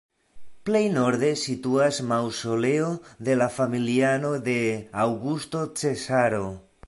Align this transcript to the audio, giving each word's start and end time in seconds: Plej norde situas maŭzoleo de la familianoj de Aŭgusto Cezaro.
Plej 0.67 0.79
norde 0.93 1.27
situas 1.41 1.99
maŭzoleo 2.13 2.89
de 3.27 3.37
la 3.41 3.49
familianoj 3.59 4.33
de 4.49 4.55
Aŭgusto 5.05 5.65
Cezaro. 5.83 6.45